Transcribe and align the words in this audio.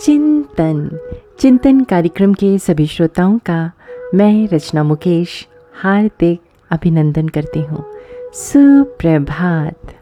चिंतन। 0.00 0.98
चिंतन 1.38 1.80
कार्यक्रम 1.80 2.34
के 2.34 2.58
सभी 2.58 2.86
श्रोताओं 2.86 3.38
का 3.38 3.72
मैं 4.14 4.48
रचना 4.48 4.82
मुकेश 4.84 5.48
हार्दिक 5.82 6.40
अभिनंदन 6.70 7.28
करती 7.28 7.60
हूँ। 7.62 7.84
सुप्रभात। 8.34 9.94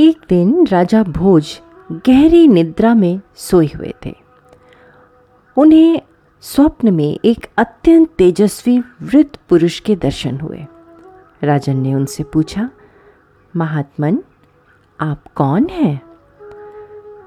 एक 0.00 0.20
दिन 0.28 0.66
राजा 0.66 1.02
भोज 1.02 1.60
गहरी 1.92 2.48
निद्रा 2.48 2.94
में 2.94 3.20
सोए 3.36 3.66
हुए 3.66 3.94
थे। 4.06 4.14
उन्हें 5.56 6.02
स्वप्न 6.40 6.94
में 6.94 7.18
एक 7.24 7.46
अत्यंत 7.56 8.08
तेजस्वी 8.18 8.78
वृद्ध 8.78 9.38
पुरुष 9.48 9.80
के 9.80 9.96
दर्शन 9.96 10.40
हुए। 10.40 10.66
राजन 11.44 11.76
ने 11.76 11.94
उनसे 11.94 12.24
पूछा, 12.24 12.70
महात्मन, 13.56 14.18
आप 15.00 15.24
कौन 15.34 15.68
हैं? 15.70 16.09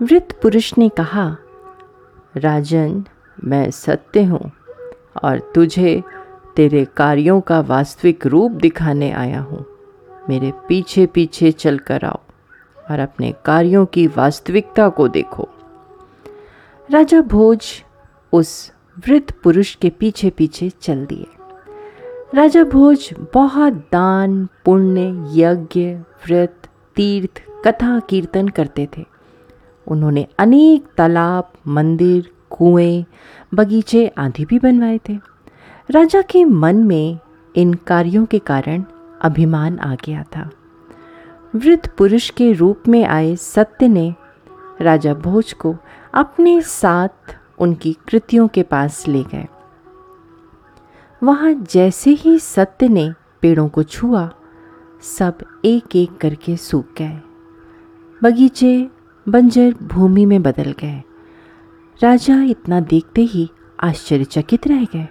वृद्ध 0.04 0.34
पुरुष 0.42 0.78
ने 0.78 0.90
कहा, 0.90 1.38
राजन, 2.38 3.04
मैं 3.44 3.72
सत्य 3.72 4.24
हूँ 4.24 4.52
और 5.24 5.52
तुझे 5.56 6.04
तेरे 6.56 6.86
कार्यों 6.86 7.42
का 7.42 7.60
वास्तविक 7.60 8.28
रूप 8.28 8.52
दिखाने 8.52 9.12
आया 9.12 9.40
हूँ। 9.40 9.66
मेरे 10.30 10.52
पीछे 10.68 11.06
पीछे 11.06 11.52
चल 11.52 11.78
कर 11.78 12.06
आओ 12.06 12.20
और 12.92 13.00
अपने 13.00 13.34
कार्यों 13.46 13.86
की 13.86 14.08
वास्तविकता 14.08 14.90
को 14.90 15.08
देखो। 15.08 15.50
राजा 16.92 17.22
भोज 17.22 17.84
उस 18.34 18.72
वृद्ध 19.08 19.34
पुरुष 19.44 19.76
के 19.76 19.90
पीछे 19.90 20.30
पीछे 20.30 20.70
चल 20.70 21.06
दिए। 21.06 21.28
राजा 22.34 22.64
भोज 22.64 23.10
बहुत 23.34 23.74
दान, 23.74 24.50
पुण्य, 24.66 25.30
यज्ञ, 25.42 25.94
व्रत, 26.28 26.70
तीर्थ, 26.96 27.44
कथा, 27.66 28.00
कीर्तन 28.00 28.48
करते 28.48 28.90
थे। 28.98 29.13
उन्होंने 29.88 30.28
अनेक 30.40 30.86
तालाब, 30.98 31.52
मंदिर, 31.68 32.32
कुएँ, 32.50 33.06
बगीचे 33.54 34.08
आदि 34.08 34.46
भी 34.46 34.60
बनवाए 34.60 35.00
थे। 35.10 35.20
राजा 35.92 36.22
के 36.22 36.46
मन 36.46 36.76
में 36.76 37.20
इन 37.56 37.74
कार्यों 37.74 38.26
के 38.26 38.40
कारण 38.40 38.84
अभिमान 39.22 39.80
आ 39.80 39.96
गया 39.96 40.24
था। 40.24 40.50
वृद्ध 41.56 41.90
पुरुष 41.98 42.30
के 42.30 42.54
रूप 42.54 42.84
में 42.88 43.06
आए 43.06 43.36
सत्य 43.36 43.88
ने 43.88 44.16
राजा 44.82 45.14
भोज 45.14 45.54
को 45.54 45.76
अपने 46.14 46.62
साथ 46.62 47.38
उनकी 47.60 47.94
कृतियों 47.94 48.48
के 48.48 48.64
पास 48.64 49.08
ले 49.08 49.24
गए। 49.24 49.48
वहाँ 51.24 51.54
जैसे 51.54 52.12
ही 52.12 52.40
सत्य 52.40 52.88
ने 52.88 53.14
पेड़ों 53.42 53.68
को 53.68 53.84
छुआ, 53.84 54.32
सब 55.02 55.38
एक 55.66 55.96
एक 55.96 56.18
करके 56.18 56.58
सूख 56.58 56.86
गए। 56.98 57.22
बगीचे 58.24 58.90
बंजर 59.30 59.76
भूमि 59.84 60.26
में 60.26 60.44
बदल 60.44 60.72
गए। 60.80 61.04
राजा 62.04 62.44
इतना 62.44 62.80
देखते 62.80 63.22
ही 63.22 63.50
आश्चर्यचकित 63.80 64.68
रह 64.68 64.86
गए। 64.86 65.08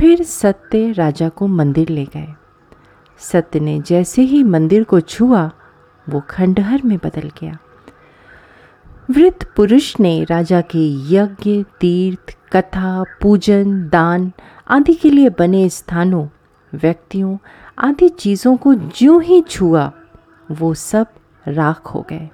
फिर 0.00 0.22
सत्य 0.22 0.92
राजा 0.92 1.28
को 1.28 1.46
मंदिर 1.46 1.88
ले 1.88 2.04
गए। 2.04 2.28
सत्य 3.18 3.60
ने 3.60 3.80
जैसे 3.80 4.22
ही 4.22 4.42
मंदिर 4.42 4.84
को 4.84 5.00
छुआ, 5.00 5.50
वो 6.08 6.22
खंडहर 6.30 6.82
में 6.84 6.98
बदल 6.98 7.30
गया। 7.40 7.58
वृद्ध 9.10 9.46
पुरुष 9.56 10.00
ने 10.00 10.24
राजा 10.24 10.60
के 10.60 11.14
यज्ञ, 11.14 11.64
तीर्थ, 11.80 12.38
कथा, 12.52 13.04
पूजन, 13.22 13.88
दान 13.88 14.32
आदि 14.68 14.94
के 14.94 15.10
लिए 15.10 15.28
बने 15.28 15.68
स्थानों, 15.68 16.28
व्यक्तियों 16.74 17.36
आदि 17.78 18.08
चीज़ों 18.08 18.56
को 18.56 18.74
ज्यों 18.74 19.22
ही 19.22 19.42
छुआ, 19.42 19.92
वो 20.50 20.74
सब 20.74 21.06
राख 21.48 21.86
हो 21.86 22.06
गए। 22.10 22.30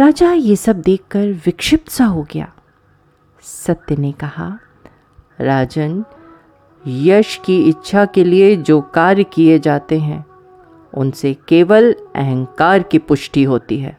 राजा 0.00 0.32
ये 0.32 0.56
सब 0.56 0.80
देखकर 0.80 1.26
विक्षिप्त 1.28 1.88
सा 1.88 2.04
हो 2.04 2.26
गया। 2.32 2.52
सत्य 3.42 3.96
ने 3.96 4.12
कहा, 4.12 4.58
राजन, 5.40 6.04
यश 6.86 7.40
की 7.44 7.62
इच्छा 7.62 8.04
के 8.04 8.24
लिए 8.24 8.56
जो 8.56 8.80
कार्य 8.80 9.24
किए 9.24 9.58
जाते 9.58 9.98
हैं, 9.98 10.26
उनसे 10.94 11.36
केवल 11.48 11.92
अहंकार 11.92 12.82
की 12.82 12.98
पुष्टि 12.98 13.42
होती 13.42 13.78
है। 13.78 13.98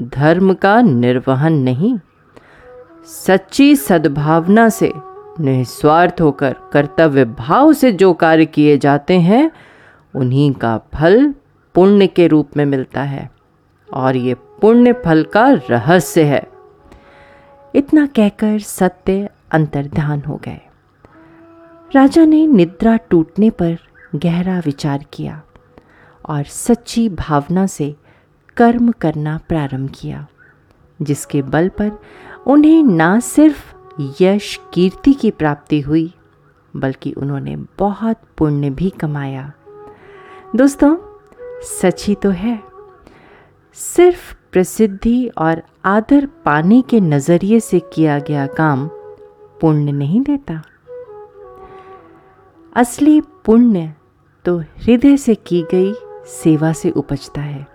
धर्म 0.00 0.54
का 0.54 0.80
निर्वहन 0.80 1.52
नहीं। 1.52 1.98
सच्ची 3.06 3.76
सद्भावना 3.76 4.68
से, 4.68 4.92
निस्वार्थ 5.40 6.20
होकर 6.20 6.56
कर्तव्य 6.72 7.24
भाव 7.24 7.72
से 7.72 7.92
जो 7.92 8.12
कार्य 8.12 8.46
किए 8.46 8.78
जाते 8.78 9.20
हैं, 9.20 9.50
उन्हीं 10.14 10.52
का 10.52 10.78
फल 10.94 11.34
पुण्य 11.74 12.06
के 12.06 12.26
रूप 12.26 12.50
में 12.56 12.64
मिलता 12.64 13.02
है। 13.02 13.30
और 13.92 14.16
ये 14.16 14.36
पुण्य 14.60 14.92
फल 14.92 15.24
का 15.24 15.50
रहस्य 15.50 16.22
है। 16.22 16.48
इतना 17.74 18.06
कहकर 18.06 18.58
सत्य 18.58 19.30
अंतर्ध्यान 19.50 20.22
हो 20.28 20.36
गए। 20.44 20.60
राजा 21.92 22.24
ने 22.24 22.46
निद्रा 22.46 22.96
टूटने 22.96 23.50
पर 23.50 23.78
गहरा 24.14 24.58
विचार 24.58 25.04
किया 25.12 25.42
और 26.28 26.44
सच्ची 26.44 27.08
भावना 27.08 27.66
से 27.66 27.96
कर्म 28.56 28.92
करना 28.92 29.40
प्रारंभ 29.48 29.90
किया, 30.00 30.26
जिसके 31.02 31.42
बल 31.42 31.68
पर 31.68 31.92
उन्हें 32.46 32.82
ना 32.82 33.20
सिर्फ़ 33.20 33.74
यश 34.20 34.60
कीर्ति 34.74 35.12
की 35.12 35.30
प्राप्ति 35.30 35.80
हुई, 35.80 36.14
बल्कि 36.76 37.12
उन्होंने 37.12 37.56
बहुत 37.56 38.16
पुण्य 38.38 38.70
भी 38.70 38.90
कमाया। 38.90 39.52
दोस्तों 40.56 40.96
सच 41.62 42.06
ही 42.06 42.14
तो 42.14 42.30
है। 42.30 42.62
सिर्फ़ 43.74 44.36
प्रसिद्धि 44.56 45.28
और 45.38 45.62
आदर 45.84 46.26
पाने 46.44 46.80
के 46.82 47.00
नज़रिए 47.00 47.58
से 47.60 47.80
किया 47.94 48.18
गया 48.18 48.46
काम 48.46 48.86
पुण्य 49.60 49.92
नहीं 49.92 50.20
देता। 50.20 50.54
असली 52.76 53.20
पुण्य 53.20 53.94
तो 54.44 54.58
हृदय 54.58 55.16
से 55.16 55.34
की 55.34 55.62
गई 55.62 55.92
सेवा 56.32 56.72
से 56.72 56.90
उपजता 56.90 57.40
है। 57.40 57.66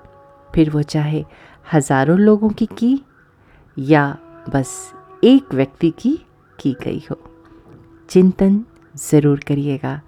फिर 0.56 0.69
वो 0.69 0.81
चाहे 0.81 1.24
हज़ारों 1.74 2.19
लोगों 2.19 2.50
की 2.50 2.66
की 2.66 2.94
या 3.78 4.18
बस 4.50 4.94
एक 5.24 5.53
व्यक्ति 5.53 5.94
की 6.00 6.19
की 6.59 6.75
गई 6.84 7.03
हो। 7.12 7.18
चिंतन 8.09 8.63
ज़रूर 8.96 9.40
करिएगा। 9.40 10.00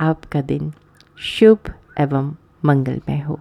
आपका 0.00 0.40
दिन 0.42 0.72
शुभ 1.18 1.72
एवं 2.00 2.34
मंगलमय 2.64 3.20
हो। 3.20 3.40